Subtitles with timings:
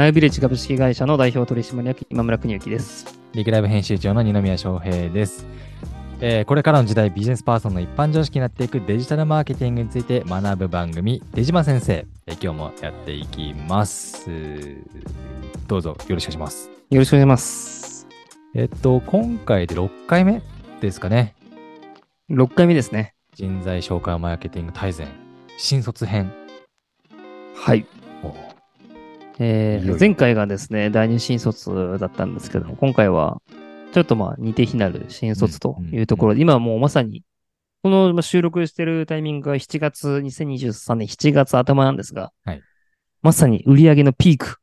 [0.00, 3.20] ナイビレッジ株式会社の代表取締役今村邦之です。
[3.34, 5.44] リクライブ編集長の二宮翔平です、
[6.22, 14.30] えーこれからの時代、ビジネスパーソンの一般常識になっていくデジタルマーケティングについて学ぶ番組、出島先生、えー今日もやっていきます。
[15.68, 16.70] どうぞよろしくお願いします。
[16.88, 18.06] よろしくお願いします。
[18.54, 20.40] えっと、今回で6回目
[20.80, 21.34] ですかね。
[22.30, 23.12] 6回目ですね。
[23.34, 25.08] 人材紹介マーケティング大全、
[25.58, 26.32] 新卒編。
[27.54, 27.84] はい。
[29.40, 33.40] おえー前回がですね、第二新卒だったんですけども、今回は
[33.92, 37.24] ちょっとまあ似て非なる新卒というところで、今はもうまさに、
[37.82, 42.62] このまあ収録してるタイミングが7月、2023年7月頭なんですが、はい。
[43.22, 44.56] まさに売り上げのピーク、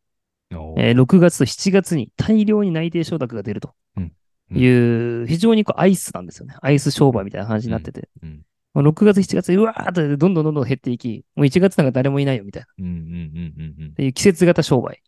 [0.53, 4.13] おえー6月と7月に大量に内定承諾が出るとうん。
[4.55, 6.55] いう、非常にこうアイスなんですよね。
[6.61, 8.09] アイス商売みたいな感じになってて。
[8.21, 8.41] うん
[8.77, 12.65] もう6月、7月、うわーっとどんどんどんどん減っていき、もう1月なんか誰もいないよみたいな。
[12.65, 13.93] っうんうんうんうんうん。
[13.95, 15.01] ていう季節型商売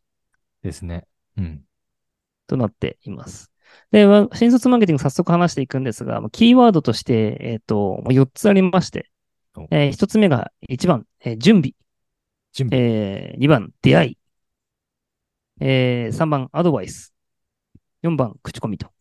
[0.63, 1.05] ですね。
[1.37, 1.61] うん。
[2.47, 3.51] となっています。
[3.91, 9.11] で、まあ新卒マーケティング早速話していくんですが、まあキーワードとして、えっ、と、4つありまして
[9.55, 11.73] お、え1つ目が1番、えー準備、
[12.53, 12.81] 準備。
[12.81, 14.17] え2番、出会い、
[15.59, 17.13] え3番、アドバイス、
[18.01, 18.91] 4番、口コミと。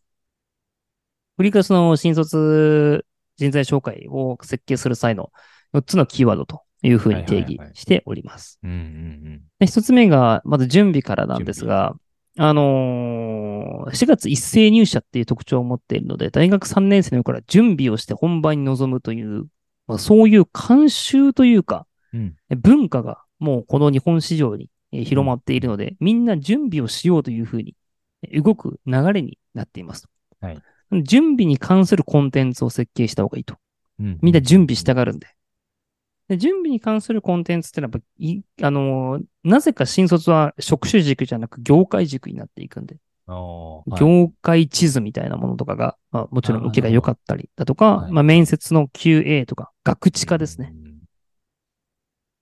[1.37, 3.03] フリーカスの新卒
[3.39, 5.31] 人材紹介を設計する際の
[5.73, 8.59] 4つのキーワードというふうに定義しております。
[8.63, 11.95] うんうんで一つ目が、まず準備からなんですが、
[12.37, 19.45] あのー4月一斉入社っていう特徴を持っているので、大学3年生の頃から準備をして本番に臨むという、
[19.87, 22.35] まあ、そういう慣習というか、うん。
[22.57, 27.75] 文化がもうこの日本市場にえー広まっているので、みんな準備をしようというふうに
[28.23, 30.07] えー動く流れになっています。
[30.41, 33.55] はい準備に関するコンテンツを設計した方がいいと。
[33.99, 34.19] うん。
[34.21, 35.27] みんな準備したがるんで。
[36.27, 50.73] で準備に関するコンテンツってのはやっぱい、あのーなぜか新卒は職種軸じゃなく業界軸になっていくんで、はい業界地図みたいなものとかが、まあ、もちろん受けが良かったりだとか、はいまあ、面接の QA とか、学知化ですね。。
[50.83, 50.89] うん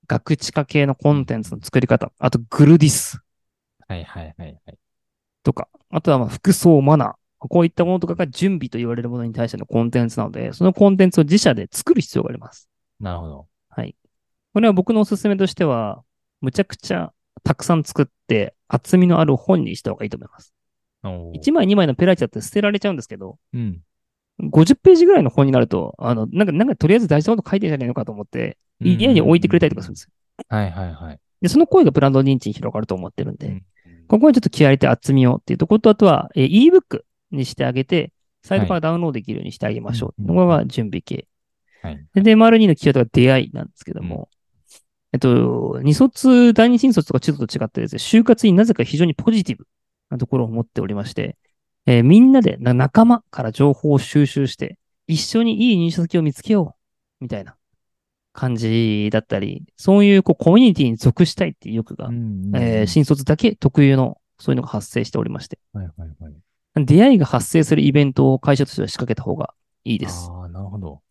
[0.09, 3.19] 学知化系のコンテンツの作り方、あとグルディス
[3.87, 4.77] はいはいはいはい。
[5.43, 12.67] とか、あとはまあ服装、マナー、こういったものとかが準備と言われるものに対してのコンテンツなので、そのコンテンツを自社で作る必要があります。
[12.99, 13.47] なるほど。
[13.69, 13.95] はい。
[14.53, 16.03] これは僕のおすすめとしては、
[16.41, 20.53] むちゃくちゃたくさん作って厚みのある本にした方がいいと思います。
[21.03, 23.81] おー1枚2枚のペライチだって捨てられちゃうんですけど、うん。
[24.39, 30.11] 50ページぐらいの本になると、あの、なんか、なんかとりあえず大事なこと書いてんじゃないのかと思って、家に置いてくれたりとかするんですよ。
[30.49, 31.19] はいはいはい。
[31.41, 33.65] で、その声がブランド認知に広がると思ってるんで、うん
[34.07, 37.01] ここはちょっと気合い入れて厚みをっていうところと、あとは、えー ebook
[37.31, 38.11] にしてあげて、
[38.43, 40.21] サイトからダウンロードできるようにしてあげましょう。
[40.21, 41.27] はいこれが準備系。
[41.81, 42.05] はい。
[42.13, 44.29] で、で丸2のキーワードが出会いなんですけども、
[45.13, 49.65] えっと、二卒、第二新卒とか中途と違ってですね、就活になぜか非常にポジティブ
[50.09, 51.37] なところを持っておりまして、
[51.85, 54.77] えーみんなでな仲間から情報を収集して、
[55.07, 56.75] 一緒にいい入社先を見つけよ
[57.19, 57.55] う、みたいな
[58.33, 66.33] 感じだったり、そういうこうコミュニティに属したいっていう欲が、うんえー新卒だけ特有のそういうのが発生しておりまして、はいはいはい。
[66.85, 70.29] 出会いが発生するイベントを会社としては仕掛けた方がいいです。
[70.31, 71.01] ああ、なるほど。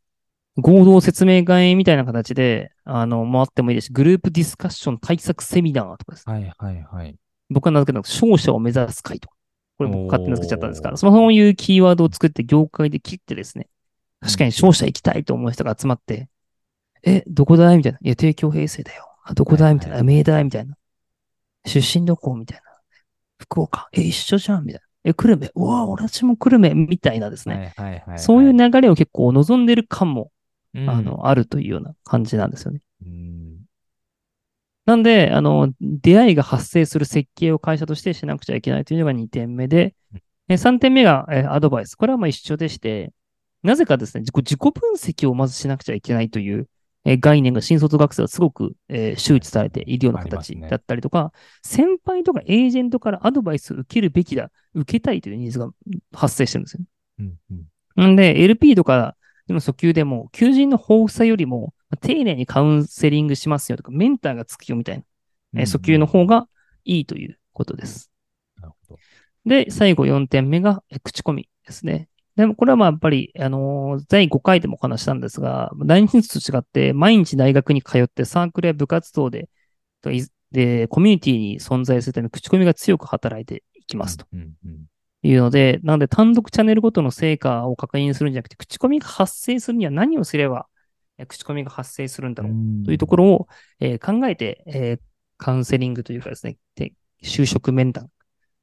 [0.59, 6.29] 合同説明会みたいな形で、あの、回ってもいいですし、グループディスカッション対策セミナーとかです。
[6.29, 7.17] はいはいはい。
[7.51, 9.37] 僕は名付けたのが勝者を目指す会とか。
[9.79, 13.69] これ僕勝手に名付けちゃったんですから、おーそういうキーワードを作って業界で切ってですね、
[14.21, 16.29] 確かに勝者行きたいと思う人が集まって、
[17.03, 17.99] え、どこだいみたいな。
[18.03, 19.07] いや、帝京平成だよ。
[19.23, 19.97] あ、どこだいみたいな。
[19.97, 20.75] はい名だいみたいな。
[21.67, 22.35] 出身どこ？
[22.35, 22.63] みたいな。
[23.39, 23.89] 福岡？
[23.93, 24.86] え、一緒じゃんみたいな。
[25.07, 25.53] え、久留米？
[25.55, 27.73] うわ、俺たちも久留米みたいなですね。
[27.77, 28.19] はいはいはい。
[28.19, 30.33] そういう流れを結構望んでる感も、
[30.75, 32.81] うん、あの、あるというような感じなんですよね。
[33.05, 33.59] うん、
[34.85, 41.95] なんで、あの、出会いが発生する設計を会社としてしなくちゃいけないというのが2点目でうん、え3点目がえアドバイス。
[41.95, 43.13] これはまあ一緒でして、
[43.63, 46.69] なぜかですね、自己分析をまずしなくちゃいけないという
[47.09, 51.33] え概念が新卒学生はすごく、えー周知されているような形だったりとか、
[51.63, 55.71] 先輩とかエージェントからアドバイスを受けるべきだ、受けたいというニーズが
[56.13, 56.81] 発生してるんですよ。
[57.21, 57.35] うん
[57.97, 59.17] うんんで、LP とか
[59.49, 65.05] の訴求でも、求人の豊富さよりも、丁寧にカウンセリングしますよとか、メンターがつくよみたいな、
[65.61, 66.49] えー訴求の方が
[66.85, 68.11] いいということです。
[68.61, 69.01] なるほど。
[69.47, 72.09] で、最後4点目が、え口コミですね。
[72.37, 79.49] でも、これはまあやっぱり、あのー第5回でもお話したんですが、第二卒と違って、毎日大学に通ってサークルや部活動で、
[80.53, 84.27] で、コミュニティに存在するため、口コミが強く働いていきますと。
[85.23, 90.69] いうので、なので単独チャンネルごとの成果を確認するんじゃなくて、口コミが発生するには何をすれば、
[91.19, 92.85] え口コミが発生するんだろううん。
[92.85, 93.49] というところを、
[93.81, 95.01] えー考えて、えー
[95.39, 96.93] カウンセリングというかですね、で
[97.23, 98.11] 就職面談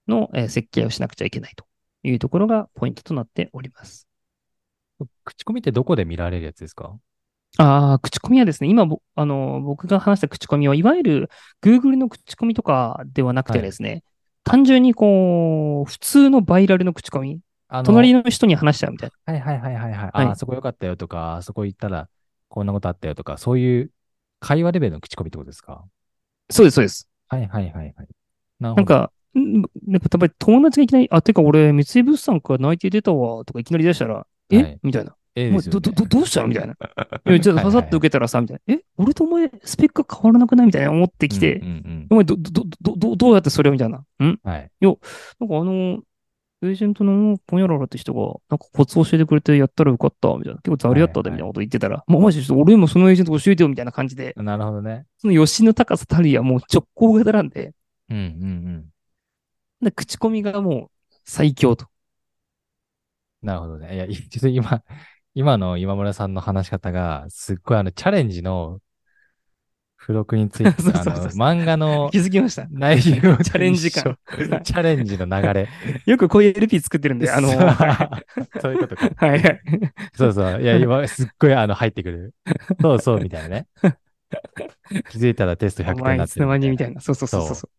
[0.07, 1.65] の、えー設計をしなくちゃいけないと
[2.03, 4.07] いうところがポイントとなっております。
[5.23, 6.95] 口コミってどこで見られるやつですか？
[7.57, 11.29] ああ、口コミはですね、今ぼ、あの、僕が話した口コミは、いわゆる
[11.61, 14.03] Google の口コミとかではなくてですね、
[14.43, 19.33] 単純にこう、普通のバイラルの口コミ、あの隣の人に話しちゃうみたいな。
[19.33, 19.93] はいはいはいはいはい。
[19.93, 22.09] はいああそこ良かったよとか、あそこ行ったら
[22.49, 23.91] こんなことあったよとか、そういう
[24.39, 25.83] 会話レベルの口コミってことですか？
[26.49, 27.07] そうです、そうです。
[27.27, 28.07] はいはいはいはい。
[28.59, 28.73] な。
[28.73, 35.15] なんか、んなんか、やっぱり友達がいきなり、あ、てか俺、三井物産から内定出たわ、とかいきなり出したら、え、はいみたいな。
[35.35, 36.47] ええねど、どどうしたの？
[36.47, 36.73] みたいな。
[37.25, 38.75] いや、ちょっとはいはいパサッと受けたらさ、みたいな。
[38.75, 40.67] え、俺とお前、スペックが変わらなくない？
[40.67, 43.73] みたいな思ってきて、うんうんお前、ど、ど、ど、ど、どうやってそれを？
[43.73, 43.97] みたいな。
[43.97, 44.05] ん？
[44.19, 44.69] うんはい。
[44.81, 45.01] なんか
[45.39, 45.99] あの、
[46.61, 50.59] エージェントのポンヤララって人が、なんかコツ教えてくれてやったらよかった、みたいな。
[50.61, 55.05] 結構ザリやったで、はいはいみたいなこと言ってたら、もうマジでちょっと俺もそのエージェント教えてよ、みたいな感じで、なるほどね。
[55.17, 57.73] その吉の高さたるやもう直行型なんで、
[58.09, 58.85] うんうんうん。
[59.83, 61.87] で口コミがもう最強と。
[63.41, 63.95] なるほどね。
[63.95, 64.83] いや、い ちょっと今、
[65.35, 68.79] 今の今村さんの話し方が、すっごいあの、チャレンジの
[69.99, 72.67] 付録について、そ うあの、そうそう漫画の気づきました。
[72.69, 74.17] 内容と チャレンジ感
[74.63, 75.69] チャレンジの流れ。
[76.05, 78.23] よくこういう LP 作ってるんで、あの、は
[78.61, 79.07] そういうことか。
[79.07, 79.61] いはい。
[80.13, 80.61] そうそう。
[80.61, 82.33] いや、今、すっごいあの、入ってくる。
[82.81, 83.67] そうそう、みたいなね。
[85.09, 87.01] 気づいたらテスト100お点になってる間にみたいな。
[87.01, 87.69] そうそうそうそう。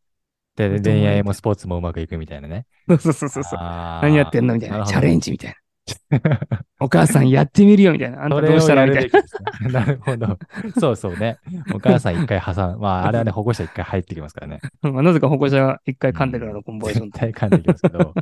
[0.57, 2.67] で、恋愛もスポーツもうまくいくみたいなね。
[2.89, 3.59] そうそうそうそう。
[3.59, 4.85] 何やってんのみたいな。
[4.87, 5.25] チャレンジ。
[5.25, 5.57] ジみたいな。
[6.81, 8.23] お母さんやってみるよみたいな。
[8.23, 9.11] あんたどうしたらみたい
[9.71, 9.71] な。
[9.81, 10.39] なるほど。
[10.79, 11.39] そうそうね。
[11.75, 12.79] お母さん一回挟む。
[12.79, 14.61] まあ、 あれはね、保護者一回入ってきますからね。
[14.83, 18.15] まあなぜか保護者が一回噛んでからのコンバージョン絶対噛んできますけど。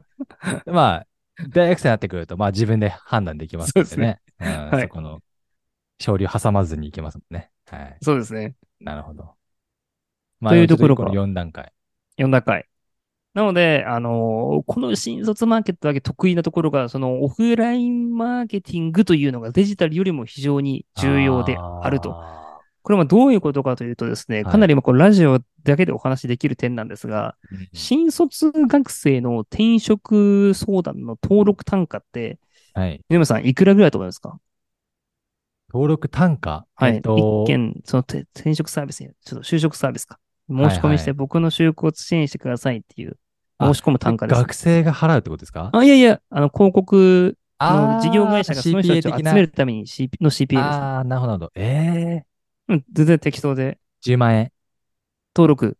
[0.67, 1.07] まあ、
[1.49, 4.21] 大学生になってくると、まあ自分で判断できますのでね。
[4.41, 5.21] うんはいそこの、
[6.01, 7.51] 勝利を挟まずにいけますもんね。
[7.71, 7.97] はい。
[8.01, 8.55] そうですね。
[8.81, 9.35] なるほど。
[10.49, 11.73] というところから4段階。
[12.19, 12.67] 4段階。
[13.35, 22.13] なので、あのーこの新卒マーケットだけ得意なところが、そのオフラインマーケティングというのがデジタルよりも非常に重要であると。
[22.15, 27.57] あこれはどういうことかというとですね、はいかなり今こうラジオだけでお話しできる点なんですが、ー。
[27.57, 32.39] うん新卒学生の転職相談の登録単価って、
[32.75, 33.01] はい。
[33.09, 34.39] 皆さんいくらぐらいだと思いますか？
[35.73, 36.67] 登録単価？
[36.75, 36.97] はい。
[36.97, 40.19] えっと一件、そのて転職サービスに、ちょっと就職サービスか。
[40.49, 43.17] 申し込みして僕の就活支援してくださいっていう
[43.59, 44.41] あ申し込む単価です。
[44.41, 45.71] 学生が払うってことですか？
[45.73, 50.59] あ、いやいや、あの、広告のあー事業会社がその人たちを集めるために CP の CPA です。
[50.59, 51.53] ああ、なるほどなるほど。
[51.55, 52.27] ええ
[52.69, 53.79] うん、全然適当で。
[54.01, 54.53] 10万円
[55.35, 55.79] 登録。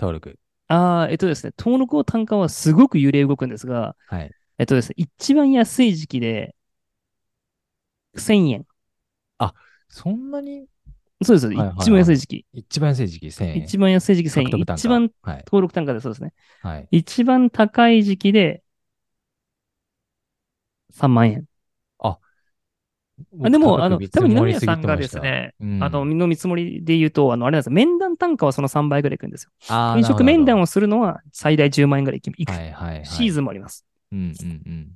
[0.00, 0.38] 登録。
[0.68, 4.30] ああ、えっとですね、登録の単価はすごく揺れ動くんですが、はい。
[4.58, 6.54] えっとですね、一番安い時期で、
[8.16, 8.66] 1000円。
[9.92, 10.66] そんなに
[11.22, 11.46] そうです。
[11.46, 12.46] はいはいはい一番安い時期。
[12.52, 13.56] 一番安い時期1000円。
[13.58, 14.60] 一番安い時期1000円。
[14.60, 15.36] 一番はい。
[15.46, 16.32] 登録単価でそうですね。
[16.62, 16.88] はい。
[16.90, 18.62] 一番高い時期で、
[20.92, 21.44] 3万円。
[21.98, 27.72] あでも、あの、多分二宮さんがですね、うんあの、の見積もりで言うと、あの、あれなんですよ。
[27.72, 29.50] 面談単価はその3倍ぐらいいくんですよ。
[29.68, 32.50] あー転職面談なをするのは最大10万円ぐらいいく。
[32.50, 33.06] はいはいはい。
[33.06, 33.84] シーズンもあります。
[34.12, 34.88] うんうんうん。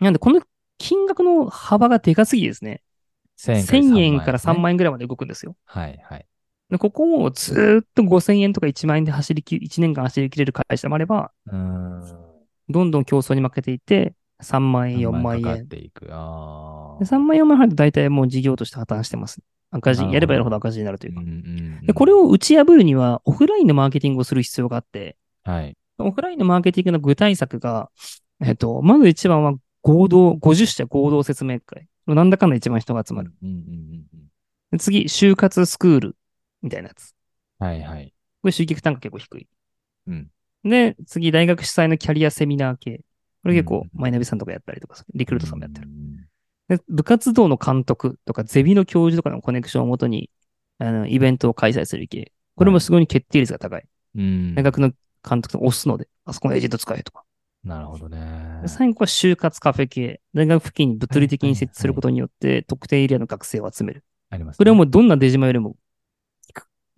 [0.00, 0.40] なんで、この
[0.78, 2.82] 金額の幅がでかすぎですね。
[3.38, 4.62] 1000 1000円から3円。
[4.62, 5.56] 万円ぐらいまで動くんですよ。
[5.64, 6.26] はいはい。
[6.70, 12.18] でここをずーっと5000円とか1万円で走りき、1年間走りきれる会社もあれば、うーん。
[12.68, 15.68] どんどん競争に負けていって、3万円、4 3万円。
[15.68, 16.08] ていく。
[16.10, 16.98] ああ。
[16.98, 19.40] で3万円、4万円入ると大体もう事業として破綻してます。
[19.70, 21.20] 赤字、やればやるほど赤字になるというか。
[21.20, 21.34] うんうんう
[21.84, 25.76] んで、これを打ち破るには、オフラインのマーケティングをする必要があって、はい。
[25.98, 27.90] オフラインのマーケティングの具体策が、
[28.44, 31.86] えっと、まず一番は合同、50社合同説明会。
[32.14, 33.32] なんだかんだ一番人が集まる。
[33.42, 33.62] うんうんうん
[34.12, 34.28] うん。
[34.72, 36.16] で次、就活スクール
[36.62, 37.14] みたいなやつ。
[37.58, 38.14] はいはい。
[38.42, 39.48] これ集客単価結構低い。
[40.06, 40.30] うん。
[40.64, 43.00] で、次、大学主催のキャリアセミナー系。
[43.42, 45.86] これ結構うん、マイナビさんとかやったりとかリクルートさんもやってる。
[46.68, 46.76] る。
[46.76, 50.30] で、部活動の監督とか、ゼビの教授とかのコネクションをもとに、
[50.78, 52.32] あの、イベントを開催する系。
[52.56, 53.84] これもすごい決定率が高い。
[54.16, 54.54] うん。
[54.54, 54.92] 大学の
[55.28, 57.24] 監督と押すので、あそこのエージェント使えとか。
[57.64, 58.68] なるほどねで。
[58.68, 60.20] 最後は就活カフェ系。
[60.34, 64.04] 大学付近に物理的に設置することによって、特定エリアの学生を集める。
[64.30, 64.58] ありますね。
[64.58, 65.76] これはもうどんな出島よりも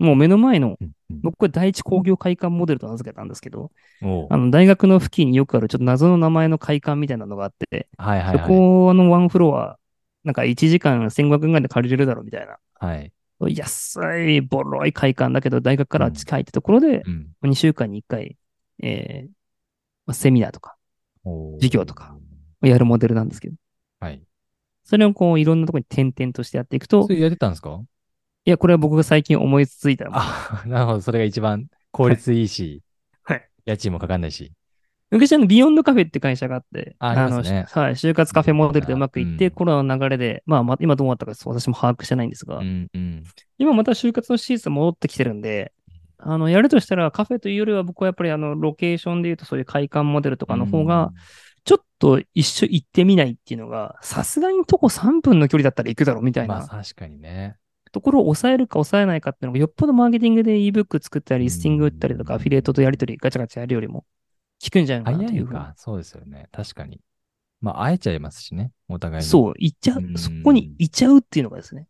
[0.00, 0.78] もう目の前の、
[1.22, 8.48] 僕は第一工業会館モデルと名付けたんですけど、あの、大学の付近によくあるちょっと謎の名前の会館みたいなのがあって、そはいはいはい。
[8.48, 9.78] このワンフロア、
[10.24, 12.56] なんか1時間1500円ぐらいで借りれるだろうみたいな。
[12.74, 13.12] はい。
[13.54, 17.26] 安い、ボロい会館だけど、大学から近いってところで、うん。
[17.42, 18.38] 2週間に1回、
[18.82, 19.39] えー
[20.06, 20.76] まあセミナーとか
[21.58, 22.16] 授業とか。
[22.62, 23.56] やるモデルなんですけど、
[24.00, 24.22] はい。
[24.84, 27.80] それをこういろんなところに点々としてやっていくとそ、れやってたんですか？
[28.44, 31.00] いや、これは僕が最近思いついたあ、 なるほど。
[31.00, 32.82] それが一番効率いいし、
[33.22, 33.48] はい。
[33.64, 34.52] 家賃もかかんないし。
[35.10, 43.24] 昔あの、ビヨンドカフェって会社があって、あありますねの、はい、就活カフェモデルでうまくいって、うんコロナの流れで、まあ、ま今どうなったか私も把握してないんですが、うんうん。
[43.58, 45.72] 今また就活のシーズン戻ってきてるんで、
[46.22, 51.12] あの、やるとしたらカフェというよりは僕はやっぱりあの、ロケーションで言うとそういう会館モデルとかの方が、
[51.64, 57.56] ちょっと一緒行ってみないっていうのが、さすがに徒歩3分の距離だったら行くだろうみたうん、まあいな確かにね。
[57.92, 64.04] ところを抑えるか抑えないかっていうのが、よっぽどマーケティングで ebook 作ったり、リスティング打ったりとか、うんアフィリエイトとやり取りガチャガチャやるよりも、
[64.62, 65.60] 効くんじゃないかな早というふうに。
[65.60, 65.74] いか。
[65.76, 66.48] そうですよね。
[66.52, 67.00] 確かに。
[67.60, 68.72] まあ、会えちゃいますしね。
[68.88, 69.26] お互いに。
[69.26, 69.30] う。
[69.30, 71.86] そう、行っちゃうんう、そこに行っちゃうっていうのがですね。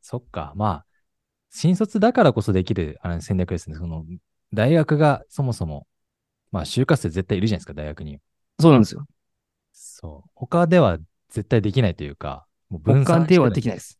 [0.00, 0.52] そっか。
[0.56, 0.86] まあ、
[1.50, 3.76] 新卒だからこそできるあの戦略ですね。
[3.76, 4.04] その、
[4.52, 5.86] 大学がそもそも、
[6.50, 8.20] まあ、就活生絶対いるじゃないですか、大学に。
[8.58, 9.06] そうなんですよ。
[9.72, 10.30] そう。
[10.34, 10.98] 他では
[11.30, 13.98] 絶対できないというか、もう分散他ではでききないです。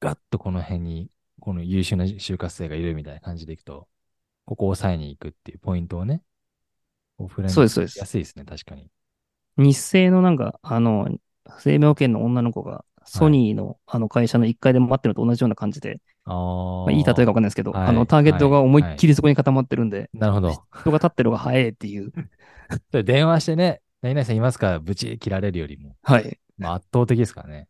[0.00, 3.88] ガッとこの辺に、この優秀な就活生がいるみたいな感じでいくと、
[4.44, 6.22] ここを抑えに行くっていうポイントをね、
[7.18, 8.90] オフラインそうですそうです安いですね、確かに。
[9.56, 11.08] 日清のなんか、あの、
[11.58, 20.52] 生命保険の女の子が、ソニーのあの会社の1階で待ってるのと同じような感じで、あまあ、いい例えかわかんないですけど、はいあの、ターゲットが思いっきりそこに固まってるんで、なるほど。
[20.80, 22.12] 人が立ってる方が早いっていう。
[22.92, 26.38] で電話してね、何々さんいますかぶち切られるよりも、はい。
[26.58, 27.68] まあ、圧倒的ですからね。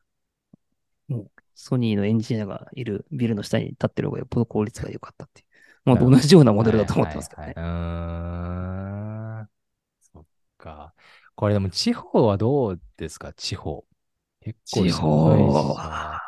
[1.55, 5.47] ソニーのエンジニアがいるビルの下に立ってる方がよっぽど効率が良かったっていう。
[5.85, 7.55] まあ、同じようなモデルだと思ってますけどね。
[7.57, 9.49] はいはいはい、うーん。
[10.13, 10.25] そっ
[10.59, 10.95] か。
[11.35, 13.33] これでも地方はどうですか？
[13.33, 13.85] 地方。
[14.41, 16.21] 結構地方よは、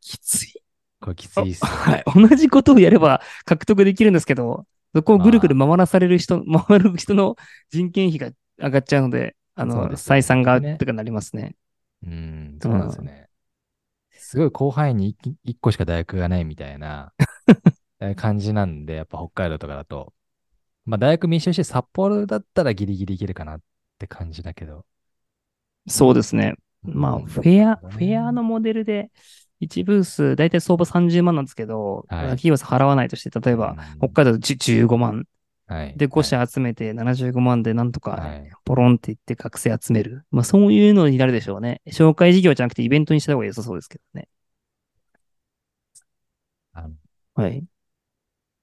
[0.00, 0.62] きつい。
[1.00, 1.76] これきついっすよ。
[1.76, 2.04] はい。
[2.14, 7.36] 同じことをやれば獲得できるんですけど、そこをぐるぐる回らされる人、回る人の
[7.70, 11.54] 人件費が上がっちゃうので、あの、ね採算がとかなりますね。
[12.02, 13.28] うん、そうなんですよね。
[14.12, 17.12] すごい広範囲に一一個しか大学がないみたいな
[18.00, 20.12] えー 感じなんで、やっぱ北海道とかだと。
[20.84, 23.60] まあ大学密集して札幌だったらギリギリいけるかなっ
[23.98, 24.86] て感じだけど。
[25.88, 26.54] そうですね。
[26.86, 29.10] まあ、うんフェア、フェアのモデルで、
[29.60, 35.24] 1ブース、だいたい相場30万なんですけど、はい企業さん払わないとして、例えば、うん北海道で10 15万。
[35.68, 40.24] はい、で、5社集めて75万でなんとかはい、ポロンって言って学生集める。
[40.30, 41.80] まあ、そういうのになるでしょうね。
[41.88, 44.28] 紹介事業じゃなくてイベントにした方が良さそうですけどね。
[46.72, 46.94] あの
[47.34, 47.64] はい。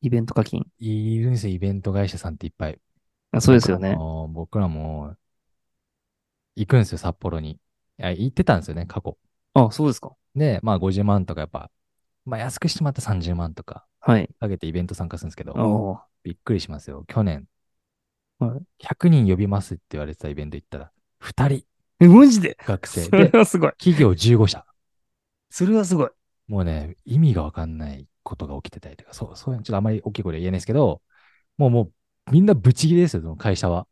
[0.02, 0.66] イベント課金。
[0.80, 2.80] いるんですよ、イベント会社さんっていっぱい。
[3.32, 4.00] あそうですよね僕ら。
[4.00, 5.16] も僕らも、
[6.56, 7.60] 行くんですよ、札幌に。
[8.00, 9.18] いや、行ってたんですよね、過去。
[9.54, 10.16] あ、そうですか。
[10.36, 11.72] で、まあ50万とかやっぱ、
[12.26, 14.30] まあ安くしてもらったら30万とかはい。
[14.40, 17.04] かけてイベント参加するんですけど、びっくりしますよ。
[17.08, 17.48] 去年、
[18.40, 21.66] は100人呼びますって言われてたイベント行ったら、2人
[22.00, 22.58] え、マジで？
[22.66, 23.72] 学生それで、はすごい。
[23.78, 24.66] 企業15社。
[25.50, 26.10] それはすごい。
[26.48, 31.02] もうね、意味がわかんないことが起きてたりとか、そう、そういうのちょっとあまり大きい声で言えないですけど、
[31.58, 33.88] もうもう、みんなブチギレですよ、その会社は。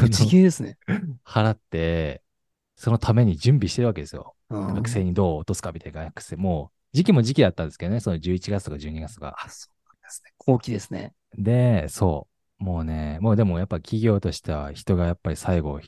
[0.00, 0.78] ぶち切れですね。
[1.24, 2.22] 払って、
[2.78, 4.36] そのために準備してるわけですよ。
[4.48, 6.36] 学学生にどう落とすかみたいな学生。
[6.36, 9.34] もう、時期も時期だったんですけどね、その11月とか12月とか。
[9.36, 10.32] あ、そうなんですね。
[10.38, 11.12] 後期ですね。
[11.36, 12.28] で、そ
[12.60, 12.64] う。
[12.64, 15.80] もうね、もうでもやっぱ企業としては人がやっぱり最後、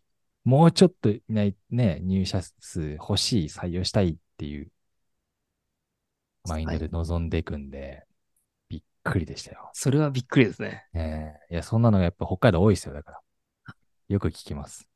[0.42, 4.72] もうちょっといない、ね、入社数欲しい、採用したいっていう
[6.48, 8.04] マインドで臨んでいくんで、
[8.68, 9.70] びっくりでしたよ。
[9.74, 10.86] それはびっくりですね。
[10.92, 13.20] ねえいや、そんなのがやっぱ北海道多いですよ、だから。
[14.08, 14.89] よく聞きます。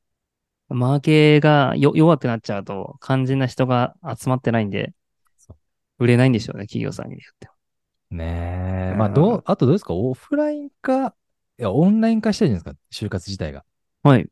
[0.68, 4.92] マーケがよ弱くなっちゃうと、肝心な人が集まってないんで
[5.98, 7.54] 売れないんでしょうね、企業さんに言っても。
[8.10, 8.90] ねえ。
[8.92, 9.94] うんまあ、どう、あとどうですか？
[9.94, 11.08] オフライン化、
[11.58, 13.64] いや、オンライン化してるじゃないですか、就活自体が。
[14.02, 14.28] はい。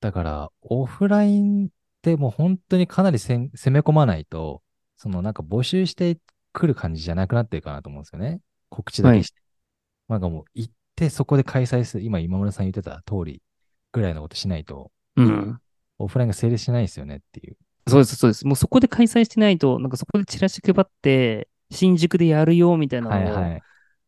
[0.00, 1.68] だから、オフラインっ
[2.02, 4.62] てもう本当にかなりせん攻め込まないと、
[4.96, 6.18] そのなんか募集して
[6.52, 8.40] くる感じじゃなくなってるかなと思うんですよね。
[8.68, 9.40] 告知だけして。
[10.08, 13.42] なんかもう行ってそこで開催する、今今村さん言ってた通り
[13.96, 15.58] ぐらいのことしないと、うん。
[15.98, 17.56] オフラインが成立しないですよねっていう。
[17.88, 18.46] そうです、そうです。
[18.46, 23.62] もうそこで開催してないと、なんかそこでチラシ配って、新宿でやるよ、みたいなのを、はいはい。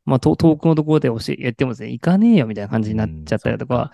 [0.05, 3.93] まあ、と遠くのところで教え、やってもですね、行かねえよ、みたいな感じになっちゃったりとうんか、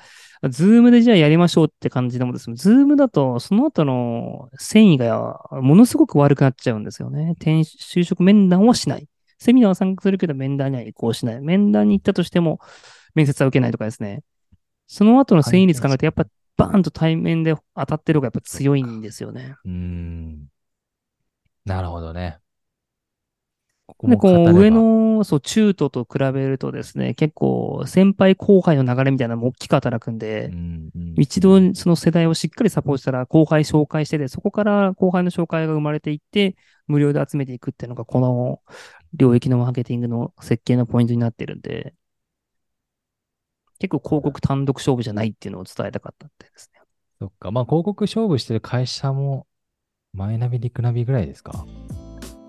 [0.49, 7.33] ズームでじゃあやりましょうって感じでもですね、ズームだと、その後の遷移がものすごく悪くなっちゃうんですよね。
[7.37, 9.07] 転就職面談はしない。
[9.39, 11.41] セミナーは参加するけど、面談には移行しない。
[11.41, 12.61] 面談に行ったとしても、
[13.15, 14.23] 面接は受けないとかですね。
[14.87, 16.27] その後の遷移率考えて、やっぱ
[16.57, 19.57] バーンと対面で当たってる方がやっぱ強いんですよね。
[19.65, 20.47] うーん。
[21.65, 22.39] なるほどね。
[23.87, 36.57] ここで、こう、上の、そう、中途と比べるとですね、結構、先輩後輩の流れみたいなのも大きく働くんで、うんうん一度その世代をしっかりサポートしたら後輩紹介してで、そこから後輩の紹介が生まれていって、
[36.89, 38.61] 無料で集めていくっていうのが、この
[39.13, 41.95] 領域のマーケティングの設計のポイントになってるんで、
[43.89, 46.81] 結構広告単独勝負じゃないっていうのを伝えたかったってですね。
[47.21, 47.51] そっか。
[47.51, 49.47] まあ、広告勝負してる会社も、
[50.13, 51.67] マイナビ、リクナビぐらいですか？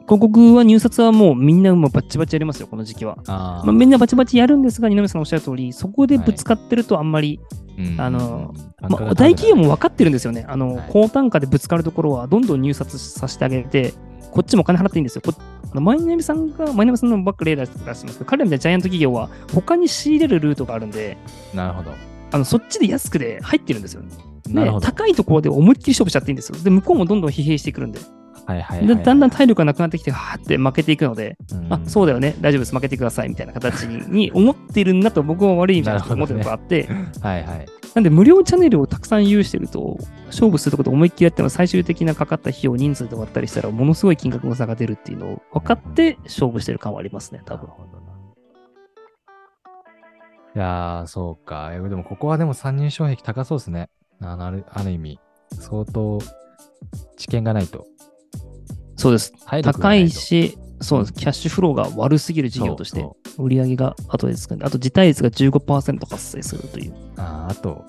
[0.08, 3.18] 広告は入札はもうみんなもうバッチバチやりますよ、この時期は。
[3.26, 7.40] あまあ、みんなバチバチやるんですが、二宮さんおっしゃる通り、そこでぶつかってるとあんまり、
[7.98, 10.46] あの、まあ、大企業も分かってるんですよね。
[10.48, 13.94] あの、はい高単価でぶつかるところはどんどん入札させてあげて、
[14.36, 15.22] こっちもお金払っていいんですよ。
[15.22, 15.34] こ
[15.72, 21.18] あのマイナビさんが、マイナビさんのバックレーダー出してますけど、彼らみたいなジャイアント企業は他に仕入れるルートがあるんで、
[21.54, 21.94] なるほど。
[22.34, 24.10] あのそっちで安くで入ってるんですよね。
[24.46, 24.86] でなるほど。
[24.86, 26.58] 高いところで思いっきり勝負しちゃっていいんですよ。
[26.62, 28.00] で、向こうもどんどん疲弊してくるんで。
[28.46, 29.04] はいはいはいではい。
[29.04, 36.88] だんだん体力がなくなってきて、はーって負けていくので、うんあ、そうだよね、大丈夫です、負けてください、みたいな形にに思ってるんだと僕は悪い意味じゃなくて思ってるとこあって、
[37.22, 37.66] はいはい。
[37.96, 39.98] なんで無料チャンネルをたくさん有してると、
[40.28, 47.70] 勝負するところで思いっきりやっても最終的なかかった費用、人数で割ったりしたら、ものすごい金額の差が出るっていうのを分かって勝負してる感はありますね、多分。
[50.56, 51.72] いやー、そうか。
[51.72, 53.90] でも、ここはでも参入障壁高そうですね。
[54.22, 55.20] あのあるある意味、
[55.52, 56.20] 相当
[57.16, 57.86] 知見がないと。
[58.98, 59.34] そうです。
[59.64, 61.14] 高ないし、そうです。
[61.14, 66.94] キャッシュフローが悪すぎる事業としてそ、売り上げが後でつくんで、あと辞退率が15%発生するという。
[67.18, 67.86] あーあと、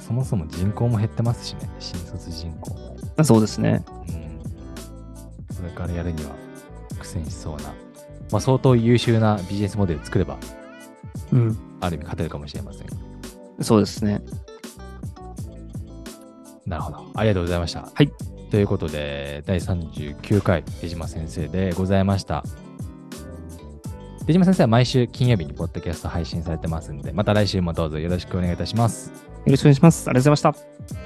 [0.00, 1.68] そもそも人口も減ってますしね。
[1.78, 2.96] 新卒人口も。
[3.16, 3.84] あそうですね。
[4.08, 5.54] うん。
[5.54, 6.30] それからやるには
[6.98, 7.72] 苦戦しそうな。
[8.30, 10.36] まあ、相当優秀なビジネスモデル作れば、
[11.32, 11.58] うん。
[11.80, 12.88] ある意味勝てるかもしれません。
[13.60, 14.22] そうですね。
[16.66, 17.10] なるほど。
[17.14, 17.88] ありがとうございました。
[17.94, 18.10] はい。
[18.50, 22.44] ということで、第39回、出島先生でございました。
[24.28, 29.08] 出島先生は毎週金曜日にポッドキャスト配信されてますんで、また来週もどうぞよろしくお願いいたします。
[29.08, 29.14] よ
[29.46, 30.06] ろしくお願いします。
[30.10, 30.54] ありがとうございま
[30.92, 30.97] した。